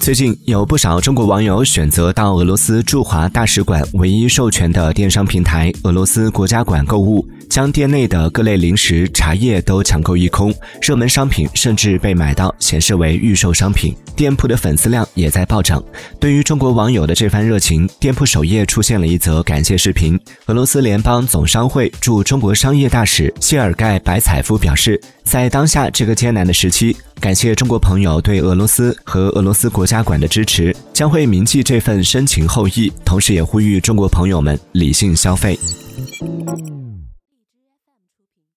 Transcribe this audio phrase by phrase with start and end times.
[0.00, 10.52] 最近有不少中国网友选择到俄罗斯驻华大使馆唯一授权的电商平台俄罗斯国家馆购物，将店内的各类零食、茶叶都抢购一空，
[10.82, 15.80] 热门商品甚至被买到显示为预售商品，店铺的粉丝量也在暴涨。
[16.18, 20.18] 对于中国网友的这番热情，店铺首页出现了一则感谢视频。
[20.46, 26.96] 俄罗斯联邦总商会驻中国商业大使谢尔盖·白采夫表示，在当下这个艰难的时期。
[27.20, 35.56] 感谢中国朋友对俄罗斯和俄罗斯国家馆的支持，将会铭记这份深情厚谊，同时也呼吁中国朋友们理性消费。